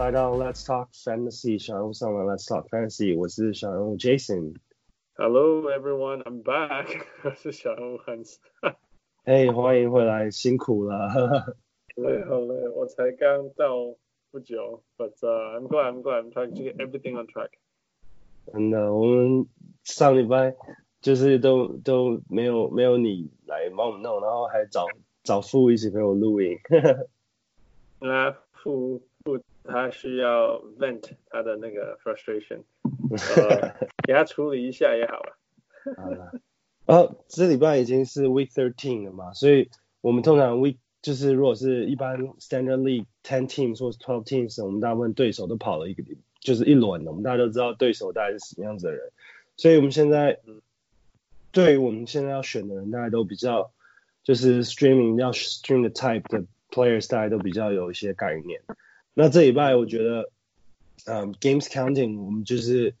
[0.00, 7.02] 来到 Let's Talk Fantasy，小人物上了 Let's Talk Fantasy，我是小人物 Jason。Hello everyone, I'm back。
[7.22, 8.36] 我是小人物 Hans。
[9.24, 11.54] 嘿，欢迎回来，辛苦了。
[11.94, 13.94] 累，好累，我才刚到
[14.30, 17.50] 不久，But、uh, I'm glad, I'm glad, I'm trying to get everything on track。
[18.50, 19.46] 真的，我们
[19.84, 20.56] 上礼拜
[21.02, 24.86] 就是都都没有没有你来帮我们弄，然后还找
[25.22, 26.56] 找父一起陪我录音。
[27.98, 32.61] 那父 父他需要 vent 他的那个 frustration，
[33.11, 35.37] 呃，给他处理一下也好了。
[35.97, 36.31] 好了，
[36.85, 39.69] 哦，这礼拜已经是 week thirteen 了嘛，所以
[40.01, 46.03] 我们通常 week 就是如果是一般 standard league ten teams 或者 twelve teams，我们大部分对手都跑了一个
[46.39, 49.11] 就是一轮的，我们大家都知道对手大概是什么样子的人，
[49.57, 50.39] 所以我们现在
[51.51, 53.71] 对于我们现在要选的人，大家都比较
[54.23, 56.45] 就是 streaming 要 stream the type 的。
[56.71, 58.61] Players 大家都比较有一些概念。
[59.13, 60.29] 那这礼拜我觉得，
[61.05, 62.95] 嗯，Games Counting 我们就是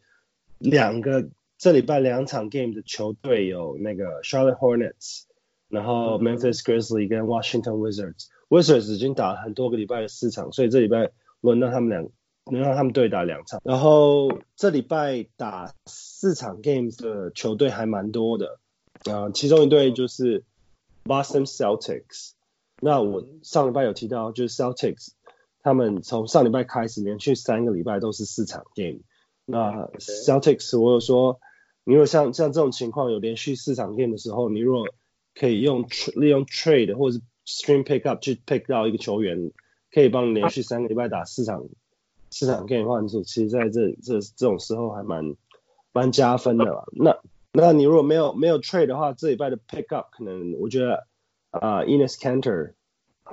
[0.57, 5.23] 两个这礼拜两场 Game 的球队有那个 Charlotte Hornets，
[5.69, 8.27] 然后 Memphis Grizzlies 跟 Washington Wizards。
[8.49, 12.09] Wizards 已经打了很多个礼拜的四场，所以这礼拜轮到他们两，
[12.51, 13.61] 能让他们对打两场。
[13.63, 18.59] 然后这礼拜打四场 Games 的球队还蛮多的，
[19.05, 20.43] 啊、呃，其中一队就是
[21.05, 22.31] Boston Celtics。
[22.81, 25.11] 那我上礼拜有提到，就是 Celtics，
[25.63, 28.99] 他们从上礼拜开始连续三个礼拜都是四场 game。
[29.45, 31.39] 那 Celtics，我有说，
[31.83, 34.85] 你如果像像这种情况有连续四场 game 的时候，你如果
[35.35, 39.51] 可以用利用 trade 或者是 stream pick up 去 pick 到一个球员，
[39.93, 41.65] 可以帮你连续三个礼拜打四场
[42.29, 45.35] 四场 game 的话，你说其实在这这这种时候还蛮
[45.91, 46.85] 蛮加分的吧。
[46.91, 47.17] 那
[47.51, 51.07] 那你如果没有没有 trade 的话，这礼拜的 pick up 可能我觉得。
[51.51, 52.75] 啊、uh,，Enes Kanter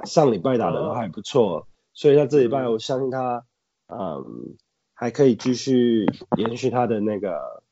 [0.02, 1.64] 上礼拜打的都还不错，oh.
[1.98, 3.44] 所以在这礼拜我相信他，
[3.88, 4.54] 嗯，
[4.94, 7.64] 还可以继续延续他的那个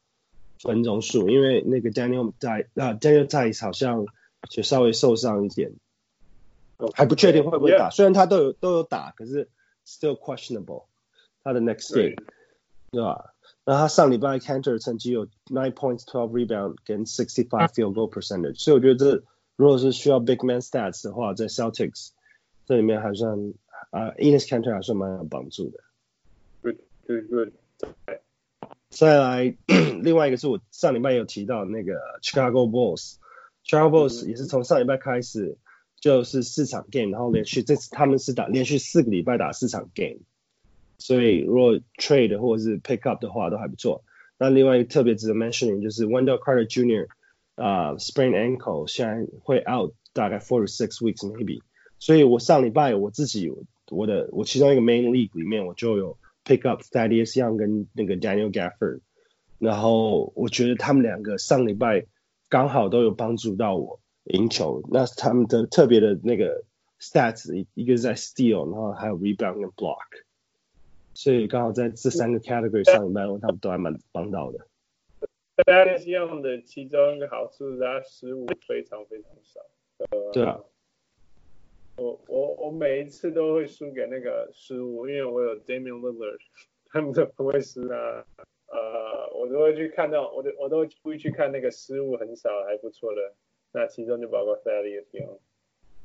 [0.59, 4.05] 分钟数，因为那个 Daniel 在啊 Daniel Theis 好像
[4.51, 5.75] 就稍微受伤一点.
[6.93, 9.49] 还不确定会不会打.虽然他都有都有打，可是
[9.87, 10.87] still questionable
[11.45, 12.17] 他的 next game，
[12.91, 13.33] 对吧？
[13.65, 19.23] 那他上礼拜 Kanter 成绩有 nine points, twelve rebound 跟 sixty five field goal percentage，所以我觉得这。
[19.55, 22.09] 如果是需要 big man stats 的话，在 Celtics
[22.67, 23.55] 这里面还算
[23.97, 25.81] 啊、uh,，Enes Kanter 还算蛮有帮助的。
[26.61, 26.77] Good,
[27.07, 27.53] good, good.
[28.91, 29.57] 再来，
[30.03, 35.57] 另外一个是我上礼拜有提到那个 Chicago Bulls，Chicago Bulls 也是从上礼拜开始
[35.99, 40.19] 就是四场 game，然后连续这次他们是打连续四个礼拜打四场 game，
[40.99, 44.05] 所以如果 trade 或者是 pick up 的话都还不错。
[44.37, 47.09] 那另外一个特别值得 mentioning 就是 Wendell Carter Jr.
[47.55, 51.63] 啊、uh,，sprain ankle 现在会 out 大概 four to six weeks maybe，
[51.99, 53.51] 所以我上礼拜我自己
[53.91, 59.01] 我的我其中一个 main league 里面我就有 pick up Thaddeus Young 跟那个 Daniel Gafford，
[59.59, 62.07] 然后我觉得他们两个上礼拜
[62.49, 66.65] 刚好都有帮助到我赢球，那他们的特别的那个
[67.01, 70.25] stats 一一个是在 steal，然后还有 rebound 跟 block，
[71.15, 74.67] 所以刚好在这三个 category 上礼拜他们都还蛮帮到的。
[75.57, 79.61] Thaddeus Young 的其中一个好处是他失误非常非常少。
[79.99, 80.61] 呃，对啊。
[81.97, 86.39] 我我我每一次都会输给那个失误，因为我有 Damian Lillard，
[86.93, 88.25] 他们都不会输啊。
[88.69, 93.34] 呃，我都会去看到，我都我都会去看那个失误很少还不错的，
[93.73, 95.05] 那其中就包括 Thaddeus。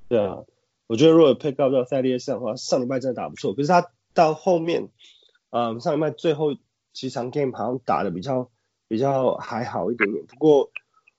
[0.10, 0.44] 对啊，
[0.88, 4.90] 我觉得如果 pick up 到 Steady 的话，上礼拜真的打不错，可是他到后面，
[5.50, 6.56] 嗯、上礼拜最后
[6.94, 8.50] 几场 game 好像打的比较。
[8.88, 10.70] 比较还好一点点，不过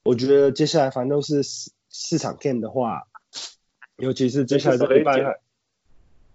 [0.05, 1.43] 我觉得接下来反正都是
[1.89, 3.09] 四场 game 的话，
[3.97, 5.39] 尤其是接下来这礼拜，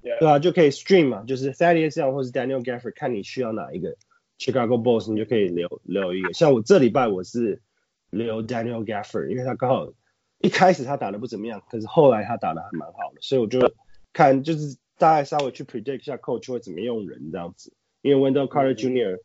[0.01, 3.95] 对啊，就可以 stream 嘛，就是 Thaddeus Young 或是 Daniel Gafford，看你需要哪一个
[4.39, 6.33] Chicago Bulls，你就可以留留一个。
[6.33, 7.61] 像我这礼拜我是
[8.09, 9.91] 留 Daniel Gafford，因为他刚好
[10.39, 13.73] 一开始他打的不怎么样，可是后来他打的还蛮好的，所以我就
[14.13, 19.19] 看就是大概稍微去 predict 一下 coach 会怎么用人这样子，因为 Wendell Carter Jr.、嗯。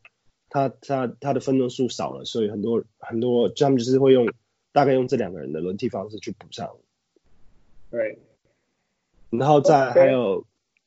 [0.49, 4.31] 他他他的分钟数少了，所以很多很多他们就是会用
[4.71, 6.69] 大概用这两个人的轮替方式去补上。
[7.93, 8.17] 对。
[9.29, 10.45] 然后再还有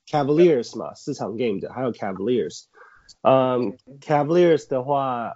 [0.09, 2.65] Cavaliers 嘛，四场 game 的，还有 Cavaliers。
[3.23, 5.35] 嗯，Cavaliers 的话，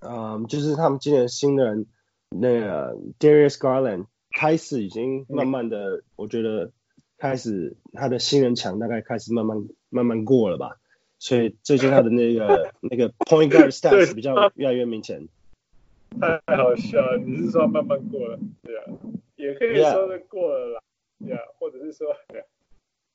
[0.00, 1.86] 嗯，就是他们今年新的人
[2.28, 6.72] 那个 Darius Garland 开始已经慢慢的，我觉得
[7.18, 10.78] 开始他的新人墙大概开始慢慢慢慢过了吧。
[11.20, 15.28] 所以最近他的那个 那个 point guard stats 比较越来越明显。
[16.20, 18.38] 太好笑了，你是说慢慢过了？
[18.62, 18.84] 对啊，
[19.44, 20.80] 也可以说是过了啦。
[21.18, 22.14] 对啊，或者是说。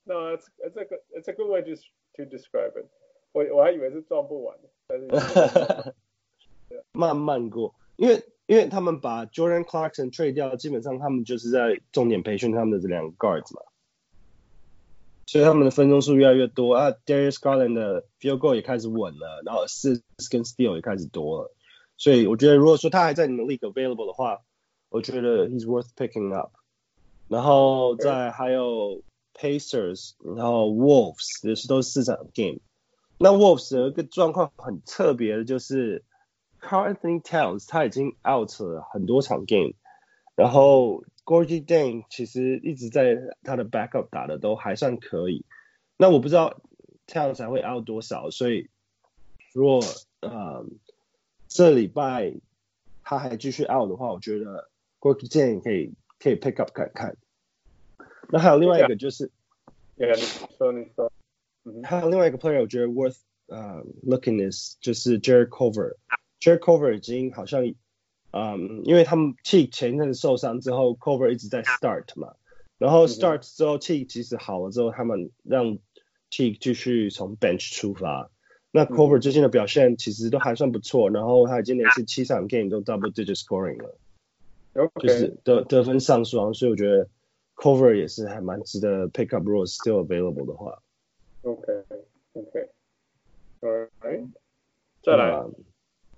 [0.04, 1.74] 那这个 it's a good way to
[2.14, 2.86] to describe it。
[3.32, 5.94] 我我还以为是撞不完，但是
[6.92, 13.60] 慢慢过，因为因为他们把 Jordan Clarkson trade 掉，基本上他们就是在重点培训他们的这两个 guards 嘛，
[15.26, 16.90] 所以他们的分钟数越来越多啊。
[17.04, 21.52] Darius Garland 的 field goal 也开始稳了，然后 assists 跟 steal 也开始多了，
[21.98, 24.40] 所以我觉得如果说他还在你们 league available 的话，
[24.90, 26.52] 我觉得 he's worth picking up。
[27.28, 29.02] 然后再还有
[29.34, 32.60] Pacers，然后 Wolves 也是都是四场 game。
[33.18, 36.04] 那 Wolves 有一个状况很特别的，就是
[36.60, 39.74] Carl Anthony Towns 他已经 out 了很多场 game，
[40.36, 45.44] 然后 Gorgui Dieng 其实一直在他的 backup 打的都还算可以。
[45.96, 46.60] 那我不知道
[47.06, 48.70] Towns 会 out 多少，所以
[49.52, 49.80] 如果
[50.20, 50.64] 呃
[51.48, 52.34] 这礼拜
[53.02, 54.70] 他还继续 out 的话，我觉得
[55.00, 57.16] Gorgui Dieng 可以可以 pick up 看看。
[58.30, 59.30] 那还有另外一个就是
[59.96, 60.22] ，yeah, 你
[60.56, 61.12] 说你说。
[61.82, 65.96] 还有另外一个 player，我觉得 worth 呃、uh, looking is 就是 Jarrett Culver。
[66.40, 67.62] Jarrett Culver 已经好像，
[68.30, 72.34] 嗯，因为他们 Teague 前一阵子受伤之后，Culver 一直在 start 嘛，
[72.78, 75.78] 然后 start 之后 Teague 其实好了之后，他们让
[76.30, 78.30] Teague 继续从 bench 出发。
[78.70, 83.98] 那 Culver 最近的表现其实都还算不错，然后他已经连续七场 game 都 double digit scoring 了.
[85.00, 87.08] 就是得得分上双，所以我觉得
[87.56, 90.82] Culver 也是还蛮值得 pick up，如果 still available 的话。
[91.42, 92.68] OK，OK，Alright，
[95.02, 95.54] 再来，嗯，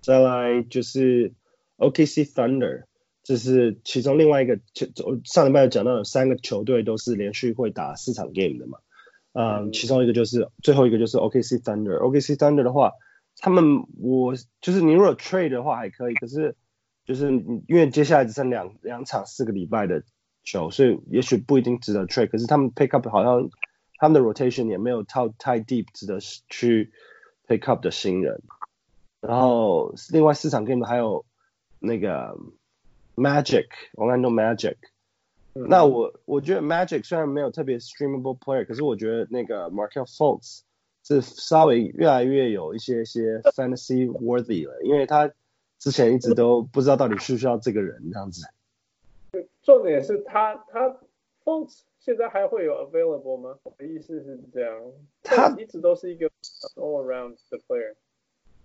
[0.01, 1.33] 再来就是
[1.79, 2.85] OKC Thunder，
[3.23, 4.59] 这是其中另外一个，
[5.25, 8.79] 上礼拜有讲到有三个球队都是连续会打四场 game 的嘛，
[9.33, 12.93] 嗯，其中一个就是最后一个就是 OKC Thunder，OKC Thunder 的话，
[13.39, 16.57] 他们我就是你如果 trade 的话还可以，可是
[17.11, 17.33] 就是
[17.67, 20.03] 因为接下来只剩两两场四个礼拜的
[20.45, 23.51] 球，所以也许不一定值得 trade，可是他们 pick up 好像。
[24.03, 26.91] 他们的 rotation 也没有太太 deep，值得去
[27.47, 28.41] pick up 的新人。
[29.21, 31.27] 然后另外四场 game 还有
[31.79, 32.35] 那个
[33.15, 34.77] Magic，Orlando Magic。
[35.53, 40.61] 那我我觉得 Magic 虽然没有特别 streamable player，可是我觉得那个 Markelle Fultz
[41.07, 45.31] 是稍微越来越有一些些 fantasy worthy 了，因为他
[45.81, 48.43] 之前一直都不知道到底需不需要这个人这样子。
[49.63, 50.97] 重点是他他
[51.43, 53.59] Fultz 现在还会有 available 吗？
[53.63, 54.79] 我的意思是这样，
[55.23, 56.31] 他一直都是一个
[56.77, 57.95] all around 的 player。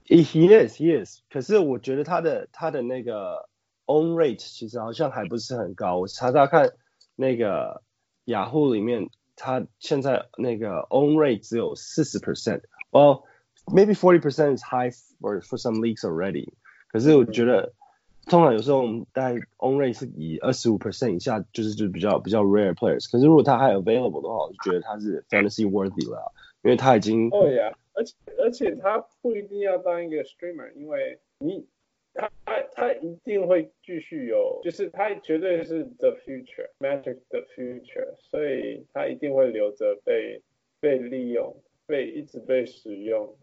[0.06, 1.22] He is, he is。
[1.32, 3.48] 可是我觉得他的他的那个
[3.86, 5.98] own rate 其实好像还不是很高。
[5.98, 6.74] 我查查看
[7.16, 7.82] 那个
[8.26, 12.62] 雅虎里面，他现在那个 own rate 只有四十 percent。
[12.92, 13.24] Well,
[13.68, 14.92] maybe forty percent is high
[15.22, 16.54] for for some leagues already。
[16.96, 17.74] 可是我觉得。
[18.28, 23.08] 通常有时候我们大概 own rate 是以二十五 percent 以下，就是就比较比较 rare players。
[23.12, 26.34] 可是如果他还 available 的话，我就觉得他是 fantasy worthy 了，
[26.64, 27.30] 因为他已经。
[27.30, 31.68] 哦呀，而且而且他不一定要当一个 streamer，因为你
[32.16, 40.42] 他他他一定会继续有，就是他绝对是 the future magic the future，所以他一定会留着被
[40.80, 41.56] 被利用，
[41.86, 43.36] 被一直被使用。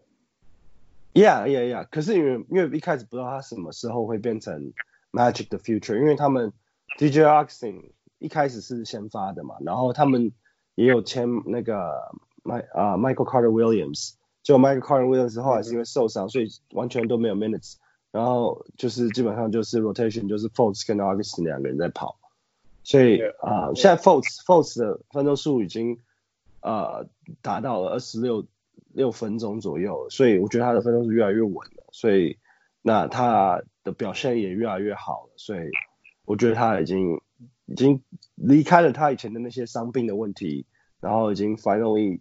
[1.13, 1.87] Yeah, yeah, yeah.
[1.91, 4.73] 可是因为因为一开始不知道他什么时候会变成
[5.11, 6.51] Magic 的 future，因为他们
[6.97, 10.31] DJ Augustin 一开始是先发的嘛，然后他们
[10.73, 17.75] 也有签那个麦啊 Michael Carter Williams，就 Michael Carter Williams 后来是因为受伤，所以完全都没有 minutes，
[18.11, 22.17] 然后就是基本上就是 rotation 就是 Fultz 跟 Augustin 两个人在跑，
[22.83, 25.99] 所以啊、呃、现在 Fultz Fultz 的分钟数已经
[26.61, 27.07] 呃
[27.43, 28.47] 达到了二十六。
[28.93, 32.37] 六分钟左右，所以我觉得他的分钟是越来越稳了，所以
[32.81, 35.69] 那他的表现也越来越好了，所以
[36.25, 37.19] 我觉得他已经
[37.65, 38.01] 已经
[38.35, 40.65] 离开了他以前的那些伤病的问题，
[40.99, 42.19] 然后已经 finally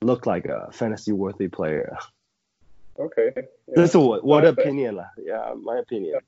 [0.00, 1.96] look like a fantasy worthy player。
[2.94, 6.22] OK，这是我我的 opinion 了，Yeah，my opinion。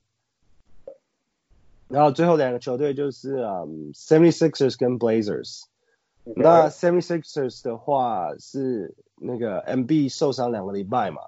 [1.87, 5.63] 然后最后两个球队就是嗯 Seventy-Sixers 跟 Blazers。
[6.26, 11.20] 那 Seventy-Sixers 的话是那个 MB 受伤两个礼拜嘛，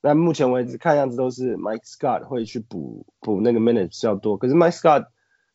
[0.00, 5.08] 那目前为止看样子都是 Mike Scott 会去补补那个 minutes 比较多，可是 Mike Scott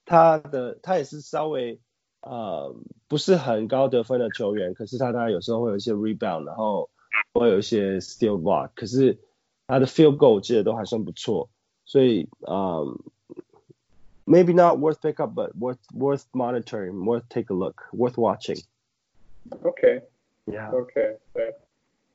[0.05, 1.79] 他的他也是稍微
[2.21, 2.75] 呃
[3.07, 6.89] 不是很高得分的球员，可是他当然有时候会有一些 rebound，然后
[7.33, 9.17] 会有一些 steal block，可是
[9.65, 11.49] 他的 field goal 我记得都还算不错，
[11.85, 12.95] 所以呃
[14.25, 18.63] maybe not worth pick up but worth worth monitoring, worth take a look, worth watching。
[19.62, 21.54] OK，Yeah，OK，对。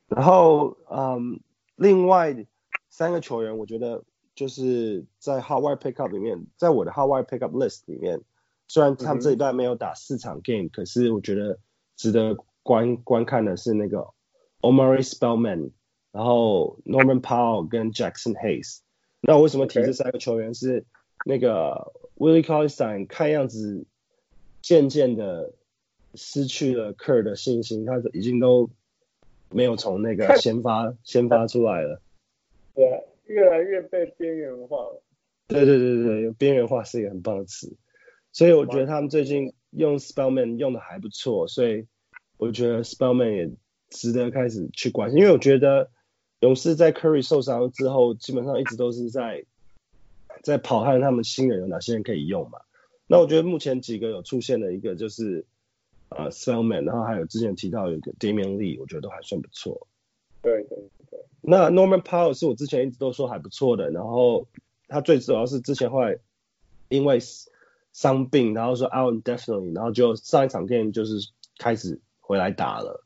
[0.08, 1.40] 然后，嗯，
[1.76, 2.46] 另外
[2.88, 8.20] 三个球员，我觉得就是在 Wire Pickup 里面，在我的 Wire Pickup List 里面，
[8.68, 11.58] 虽然他们这一段没有打四场 Game，、嗯、可是我觉得
[11.96, 14.08] 值得观观看的是那个
[14.60, 15.70] Omari Spellman，
[16.12, 18.80] 然后 Norman Powell 跟 Jackson Hayes。
[19.20, 20.54] 那我为什么提这三个球员？
[20.54, 20.84] 是
[21.24, 23.86] 那个 Willie c o l l i s t e i n 看样子
[24.60, 25.54] 渐渐的
[26.14, 28.70] 失去了 Kerr 的信心，他已经都
[29.50, 32.00] 没有从那个先发先发出来了。
[32.74, 35.02] 对，越来越被边缘化了。
[35.46, 37.76] 对对对对，边缘化是一个很棒的词。
[38.32, 41.86] 所以我觉得他们最近用 Spellman 用的还不错，所以
[42.36, 43.50] 我觉得 Spellman 也
[43.90, 45.90] 值得开始去关心，因为我觉得
[46.40, 49.44] 勇士在 Curry 受伤之后，基本上一直都是在
[50.42, 52.58] 在跑看他们新人有哪些人可以用嘛。
[53.06, 55.44] 那我觉得目前几个有出现的一个就是
[56.16, 59.86] 呃 Spellman，然后还有之前提到有一个 Damian Lee，我觉得都还算不错。
[60.42, 60.78] 对对
[61.10, 61.20] 对。
[61.40, 64.46] 那 Norman Powell 是我之前一直都说还不错的，然后
[64.88, 66.18] 他最主要是之前后来
[66.88, 67.18] 因为
[67.92, 73.04] 伤病，然后说 out indefinitely，然后就上一场 game 就是开始回来打了。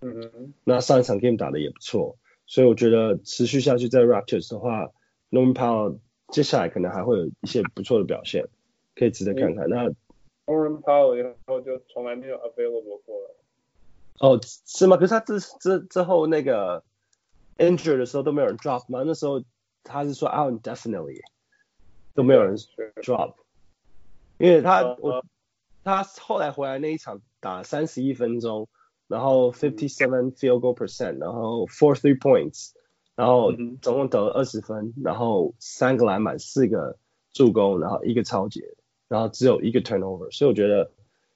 [0.00, 0.54] 嗯哼。
[0.64, 4.90] 那上一场 game 打的也不错，所以我觉得持续下去在 Raptors 的话
[5.30, 8.46] ，Norman Powell 接下来可能还会有一些不错的表现，
[8.94, 9.66] 可以值得看看。
[9.66, 9.92] 嗯、那
[10.48, 13.36] Norman Powell 以后就从来没有 available 过了。
[14.18, 14.96] 哦，是吗？
[14.96, 16.82] 可是他之之之后那个
[17.58, 19.02] injured 的时候都没有人 drop 吗？
[19.06, 19.44] 那时候
[19.84, 21.20] 他是说 out indefinitely，
[22.14, 22.56] 都没有人
[23.02, 23.34] drop，
[24.38, 25.24] 因为他、uh, 我
[25.84, 28.68] 他后来回来那一场打三十一分钟。
[29.08, 32.72] 然后 fifty seven field goal percent，然后 four three points，
[33.14, 33.50] 然后
[33.80, 36.98] 总共得了二十分，然后三个篮板，四个
[37.32, 38.76] 助攻，然后一个超截，
[39.08, 40.90] 然后只有一个 turnover，所以我觉得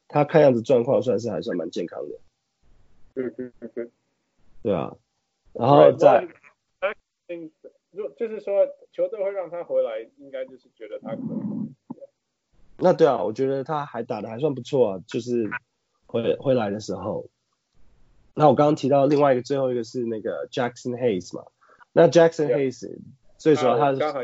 [0.09, 2.19] 他看样子状况算是还算蛮健康的。
[4.62, 4.95] 对啊，
[5.52, 6.26] 然后在，
[7.91, 12.05] 如果就是说球队会让他回来，应该就是觉得他可以。
[12.79, 15.50] 那对啊，我觉得他还打的还算不错啊，就是
[16.07, 17.26] 回回来的时候。
[18.35, 21.45] 那我刚刚提到另外一个最后一个是那个 Jackson Hayes 嘛，
[21.93, 22.99] 那 Jackson Hayes
[23.37, 24.21] 最主要他是刚好，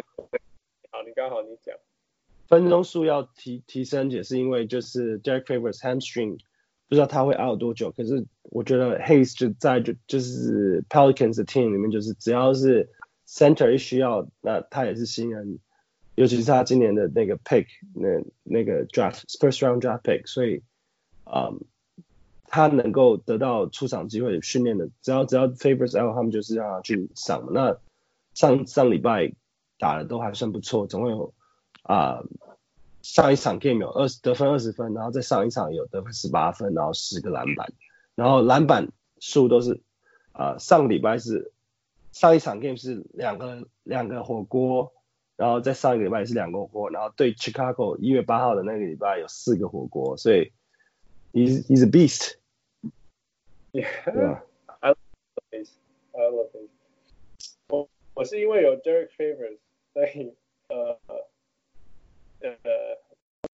[0.90, 1.76] 好你刚好你讲
[2.48, 6.38] 分钟数要提提升，也是因为就是 Derek Favors hamstring
[6.88, 12.88] 不知道他会 out 多久，可是我觉得 Hayes 就在就就是 Pelicans 的 team 里面，就是只要是
[13.26, 15.58] center 一需要，那他也是新人，
[16.16, 20.62] 尤其是他今年的那个 pick 那那个 draft first round draft pick，所以
[21.26, 21.60] 嗯。
[22.50, 27.46] 他能够得到出场机会训练的，只要只要 Favors out，他们就是让他去上。
[27.52, 27.76] 那
[28.32, 29.34] 上上礼拜
[29.78, 31.34] 打的都还算不错，总共有
[31.88, 32.56] 啊、呃、
[33.00, 37.72] 上一场 game 有二十得分二十分，然后再上一场有得分十八分，然后十个篮板，
[38.14, 39.80] 然后篮板数都是
[40.32, 41.50] 啊、呃、上个礼拜是
[42.12, 44.92] 上一场 game 是两个两个火锅，
[45.36, 50.52] 然后再上一个礼拜也是两个火锅，然后对 Chicago 一月八号的那个礼拜有四个火锅，所以
[51.32, 52.36] he's he's a beast。
[53.72, 53.86] Yeah,
[54.80, 54.96] I love
[55.52, 55.68] it.
[56.12, 56.70] I love it.
[57.68, 59.58] 我我是因为有 Derek Favors，
[59.92, 60.34] 所以
[60.68, 60.98] 呃
[62.40, 62.50] 呃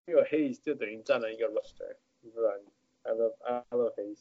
[0.05, 1.95] 有 Hayes 就等于占了一个 roster，
[2.33, 2.59] 不然
[3.03, 4.19] I love I love Hayes。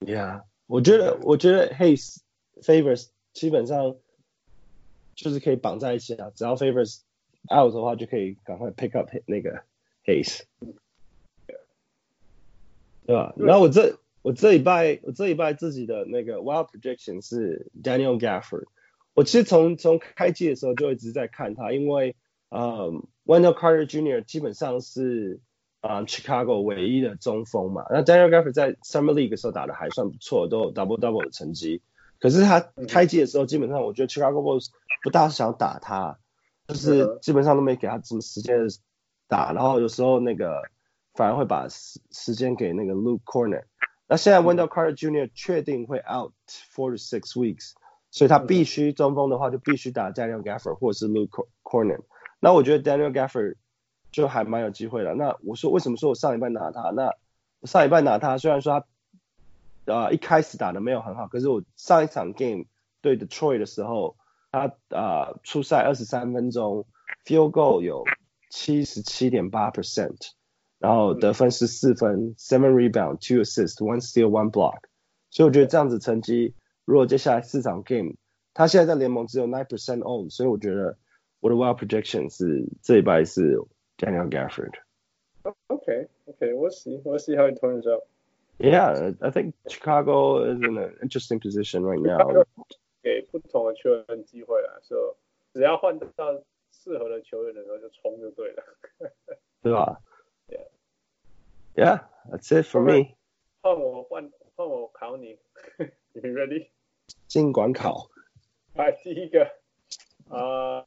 [0.00, 2.18] Yeah，我觉得我觉得 Hayes
[2.60, 3.96] Favors 基本上
[5.14, 7.00] 就是可以绑在一起啊，只要 Favors
[7.50, 9.62] out 的话，就可以赶快 pick up 那个
[10.04, 10.42] Hayes，
[13.06, 13.34] 对吧？
[13.36, 13.98] 然后我这。
[14.24, 18.66] 我这礼拜我这礼拜自己的那个 wild projection 是 Daniel Gafford。
[19.14, 22.14] 我其实从从开季的时候就一直在看他，因为
[22.52, 22.92] 呃
[23.24, 24.22] Wendell Carter Jr.
[24.24, 25.40] 基本上是
[25.80, 27.86] 啊、呃、Chicago 唯一的中锋嘛。
[27.90, 31.80] 那 Daniel Gafford 在 Summer League 的时候打得还算不错，都有 double double 的成绩。
[32.20, 34.68] 可是他开季的时候，基本上我觉得 Chicago Bulls
[35.02, 36.18] 不大想打他，
[36.68, 38.68] 就是基本上都没给他什么时间
[39.26, 40.62] 打，然后有时候那个
[41.14, 43.64] 反而会把时时间给那个 Luke Cornet。
[44.06, 45.30] 那现在 Wendell Carter Jr.
[45.34, 46.32] 确定会 out
[46.72, 47.72] four to six weeks，
[48.10, 52.02] 所以他必须中锋的话就必须打 Daniel Gafford 或者是 Luke Kornet。
[52.42, 53.54] 那我觉得 Daniel Gaffer
[54.10, 55.14] 就还蛮有机会的。
[55.14, 56.90] 那我说为什么说我上一半拿他？
[56.90, 57.14] 那
[57.60, 58.80] 我上一半拿他，虽然说
[59.86, 62.64] 他啊、呃、一开始打的没有很好，可是我上一场 game
[63.00, 64.16] 对 Detroit 的时候，
[64.50, 66.84] 他啊、呃、出赛二十三分钟
[67.24, 68.04] ，field goal 有
[68.50, 70.32] 七十七点八 percent。
[70.78, 74.80] 然后得分十四分，seven rebound, two assist, one steal, one block。
[75.30, 78.14] 所以我觉得这样子成绩，如果接下来四场 game，
[78.52, 80.98] 他现在在联盟只有 nine percent own，所以我觉得
[81.41, 83.57] 我的 wild projection 是这一拜是
[83.97, 88.03] Daniel Gafford。Okay, okay, we'll see, we'll see how it turns out.
[88.59, 92.45] Yeah, I think Chicago is in an interesting position right now.
[93.01, 95.01] 给不同的球员机会啊，所以
[95.53, 96.07] 只要换到
[96.71, 98.63] 适合的球员的时候就冲就对了，
[99.61, 100.01] 对吧？
[101.75, 103.15] Yeah, that's it for me.
[103.61, 105.37] 换我换换我考你。
[106.13, 106.67] You ready？
[107.27, 108.09] 尽管考。
[108.73, 109.45] 来，第一个，
[110.29, 110.80] 啊、 uh,，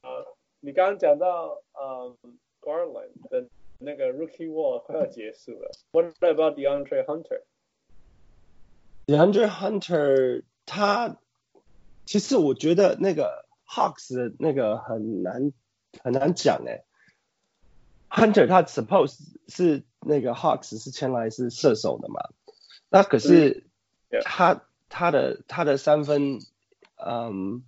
[0.65, 5.69] 你刚刚讲到，嗯、um,，Garland 的那个 Rookie Wall 快要结束了。
[5.91, 11.17] What about DeAndre Hunter？DeAndre Hunter，他
[12.07, 15.53] 其实我觉得那个 Hawks 的那个很难
[16.01, 16.84] 很难讲哎。
[18.10, 22.29] Hunter 他 suppose 是那个 Hawks 是前来是射手的嘛？
[22.89, 23.67] 那可是
[24.24, 24.62] 他、yeah.
[24.89, 26.39] 他的他的三分，
[26.95, 27.63] 嗯。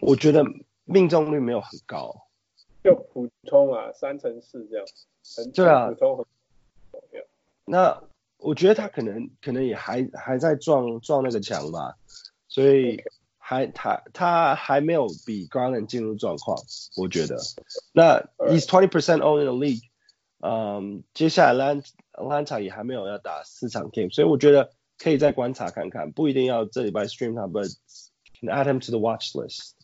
[0.00, 0.44] 我觉得
[0.84, 2.26] 命中率没有很高，
[2.82, 4.86] 就普通啊，三成四这样，
[5.36, 6.26] 很对啊，普通很。
[7.64, 8.02] 那
[8.38, 11.96] 我觉得他可能可能也还还在撞撞那个墙吧，
[12.48, 13.00] 所以
[13.38, 16.58] 还、他他还没有比 Garland 进入状况，
[16.96, 17.38] 我觉得。
[17.92, 19.82] 那 He's twenty percent owned in the league，
[20.40, 21.76] 嗯，接下来
[22.14, 27.72] Atlanta 也还没有要打四场 game，所以我觉得可以再观察看看，不一定要这礼拜 stream 他，but
[28.40, 29.74] can add him to the watch list。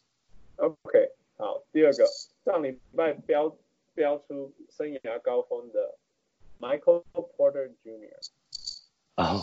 [0.58, 2.04] OK，好，第二个
[2.44, 3.56] 上礼拜飙
[3.94, 5.94] 飙出生涯高峰的
[6.58, 8.16] Michael Porter Jr.
[9.14, 9.42] 啊、oh，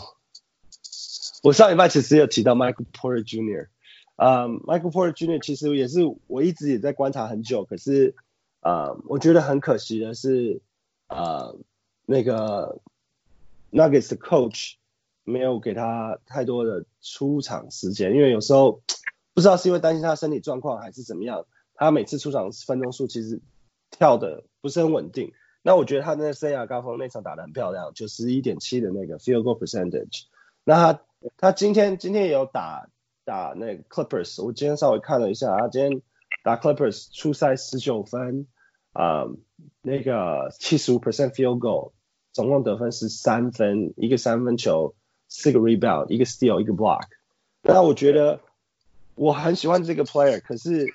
[1.42, 3.68] 我上礼拜其实有提到 Michael Porter Jr.
[4.16, 5.42] 啊、um,，Michael Porter Jr.
[5.42, 8.14] 其实也是我一直也在观察很久，可是
[8.60, 10.60] 啊我觉得很可惜的是
[11.06, 11.58] 啊，uh,
[12.04, 12.78] 那个
[13.72, 14.74] Nuggets 的 Coach
[15.24, 18.82] 没有给他太多的出场时间，因为有时候。
[19.36, 23.42] 不知道是因为担心他身体状况还是怎么样，他每次出场分钟数其实
[23.90, 25.34] 跳的不是很稳定。
[25.60, 30.22] 那我觉得他那个生涯高峰那场打得很漂亮，九十一点七的那个 field goal percentage。
[30.64, 31.02] 那他
[31.36, 32.88] 他今天今天也有打
[33.26, 36.00] 打那个 Clippers，我今天稍微看了一下，他今天
[36.42, 38.46] 打 Clippers 出赛十九分，
[38.94, 39.26] 啊、
[39.82, 41.92] 那个七十五 percent field goal，
[42.32, 44.94] 总共得分是三分，一个三分球，
[45.28, 47.02] 四个 rebound，一个 steal，一个 block。
[47.60, 48.40] 那我觉得。
[49.16, 50.86] 我很喜欢这个 player，可是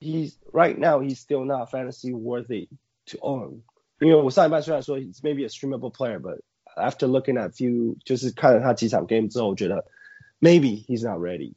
[0.00, 2.68] he's right now he's still not fantasy worthy
[3.06, 3.60] to own。
[4.00, 6.40] 因为我上一半虽然说 he's maybe a streamable player，but
[6.74, 9.84] after looking at few 就是看了他几场 game 之后，我觉得
[10.40, 11.52] maybe he's not ready。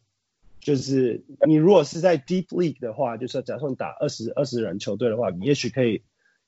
[0.60, 6.04] 就是你如果是在 deep league 的话，就是假如说你打二十二十人球队的话，你也许可以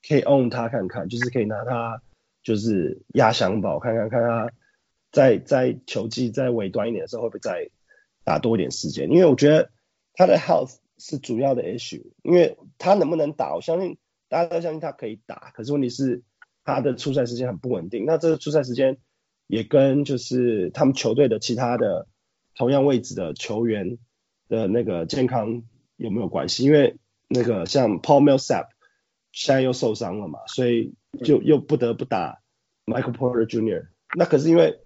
[0.06, 2.02] 可以 own 他看看，就是可以拿他
[2.42, 4.50] 就是压箱宝看看看他
[5.10, 7.70] 在在球季在尾端一点的时候会不会再。
[8.24, 9.70] 打多一点时间，因为我觉得
[10.14, 12.02] 他的 health 是主要的 issue。
[12.22, 16.22] 因为他能不能打，我相信大家都相信他可以打，可是问题是
[16.64, 18.04] 他的出赛时间很不稳定。
[18.06, 18.98] 那这个出赛时间
[19.46, 22.06] 也跟就是他们球队的其他的
[22.54, 23.98] 同样位置的球员
[24.48, 25.62] 的那个健康
[25.96, 26.64] 有没有关系？
[26.64, 26.96] 因为
[27.28, 28.68] 那个像 Paul Millsap
[29.32, 32.40] 现在又受伤了嘛，所以就又不得不打
[32.86, 33.86] Michael Porter Jr.。
[34.16, 34.78] 那可是因为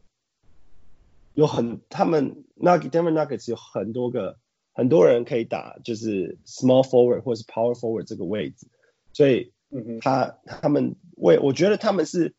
[1.37, 2.43] 有很他们。
[2.59, 4.39] 那 Denver Nuggets 有很多个
[4.73, 8.67] 很多人可以打，就是 small forward 或是 power forward 这个位置，
[9.13, 9.53] 所以
[10.01, 12.35] 他他们为我觉得他们是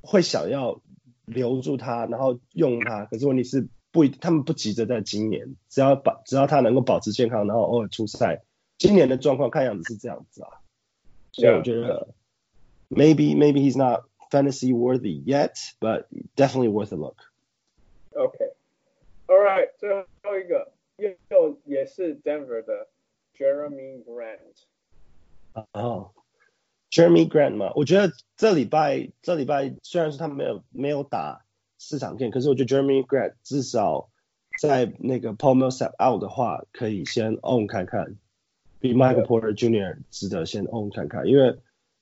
[0.00, 0.80] 会想要
[1.24, 8.44] 留住他，然后用他，可是问题是不，他们不急着在今年，只要保只要他能够保持健康，然后偶尔出赛，
[8.78, 10.62] 今年的状况看样子是这样子啊，
[11.32, 12.14] 所以我觉得
[12.90, 16.04] maybe maybe he's not fantasy worthy yet，but
[16.36, 17.16] definitely worth a look。
[18.14, 18.52] Okay。
[19.26, 20.72] All right，最后一个
[21.28, 22.88] 又也是 Denver 的
[23.36, 24.64] Jeremy Grant。
[25.54, 31.44] 哦、oh，Jeremy Grant 嘛，我觉得这礼拜这礼拜虽然是他没有没有打
[31.78, 34.10] 四场 game，可是我觉得 Jeremy Grant 至少
[34.60, 38.16] 在那个 Paul Millsap out 的话，可以先 own 看看，
[38.80, 39.98] 比 Michael Porter Jr.
[40.10, 41.58] 值得先 own 看看，因为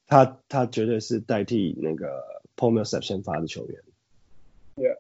[0.07, 3.83] 他他绝对是代替那个 Paul Millsap 先发的球员。
[4.77, 4.99] Yeah。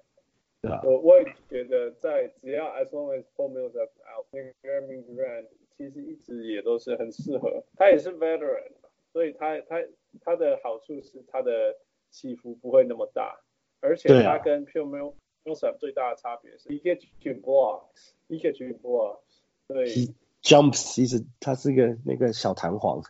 [0.85, 5.46] 我我也觉得，在只要 as long as Paul Millsap out，那个 Jerami Grant
[5.77, 7.64] 其实一直也都是很适合。
[7.77, 8.70] 他也是 veteran，
[9.12, 9.83] 所以他他
[10.20, 11.77] 他的好处是他的
[12.11, 13.40] 起伏不会那么大，
[13.81, 19.18] 而且他跟 Paul Millsap 最大的差别是，he gets you blocks，he gets you blocks，
[19.66, 23.03] 对，he jumps，其实他是个那个小弹簧。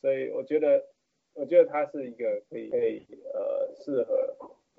[0.00, 0.84] 所以我觉得。
[1.34, 4.36] 我觉得它是一个可以可以呃适合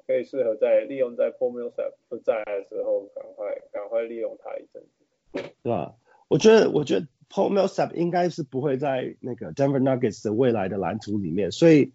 [0.07, 5.93] 可以适合在利用在 Millsap 不在的时候赶快赶快利用它一阵子，对吧？
[6.29, 11.91] 我觉得我觉得 Paul Millsap 应该是不会在那个 Denver Nuggets 的未来的蓝图里面，所以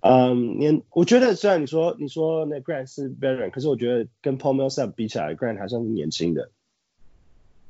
[0.00, 6.50] 嗯，年我觉得虽然你说你说那 Grant 是 veteran，可是我觉得跟 Paul Millsap 比起来，Grant 还算是年轻的，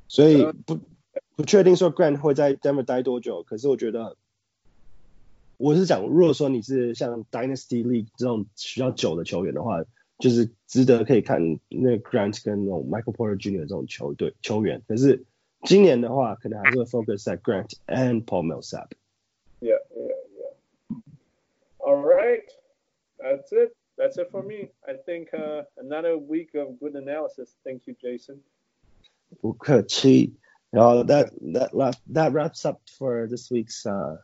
[0.07, 0.79] 所以不
[1.35, 4.17] 不确定说 Grant 会在 Denver 待多久，可是我觉得。
[5.58, 9.84] 我是讲，如果说你是像 Dynasty League 这种需要久的球员的话
[10.18, 13.60] 就是值得可以看那个 Grant 跟那种 Michael Porter Jr.
[13.60, 14.82] 这种球队球员。
[14.88, 15.24] 可是
[15.64, 20.98] 今年的话，可能还是会 focus 在 Grant and Paul Millsap。Yeah, yeah, yeah.
[21.78, 22.46] All right,
[23.20, 23.76] that's it.
[23.98, 24.72] That's it for me.
[24.82, 27.50] I think uh, another week of good analysis.
[27.64, 28.42] Thank you, Jason.
[29.40, 30.34] 不客气。
[30.72, 34.18] 然后 that that that wraps up for this week's uh,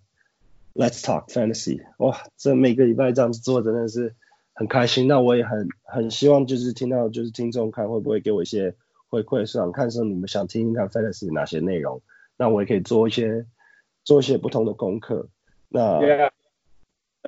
[0.75, 1.83] Let's Talk Fantasy。
[1.99, 4.15] 哇，这每个礼拜这样子做真的是
[4.55, 5.07] 很开心。
[5.09, 8.75] 那我也很很希望就是听到就是听众看会不会给我一些
[9.09, 12.03] 回馈，想看说你们想听听看 Fantasy 哪些内容，
[12.37, 13.47] 那我也可以做一些
[14.05, 15.29] 做一些不同的功课。
[15.69, 16.01] 那。
[16.01, 16.31] Yeah.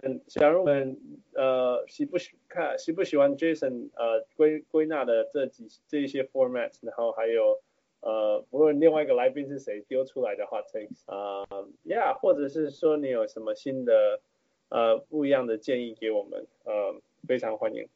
[0.03, 0.99] 嗯，假如我们
[1.35, 7.61] 呃喜不喜看喜不喜欢 Jason 呃归归纳的这几这一些 format，然后还有
[8.05, 14.21] 呃无论另外一个来宾是谁丢出来的 hot takes 啊、呃、，Yeah，或者是说你有什么新的
[14.69, 17.89] 呃不一样的建议给我们，呃非常欢迎。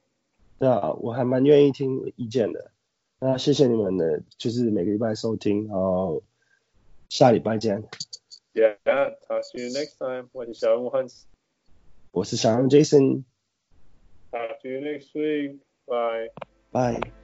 [0.58, 2.70] 对啊，我还蛮愿意听意见的。
[3.20, 6.22] 那谢谢你们的，就是每个礼拜收听，然后
[7.08, 7.84] 下礼拜见。
[8.54, 10.28] Yeah，talk to you next time。
[10.32, 11.24] 我是小人物 Hans。
[12.12, 13.24] 我是小人 Jason。
[14.32, 15.58] Talk to you next week.
[15.86, 16.30] Bye.
[16.72, 17.17] Bye.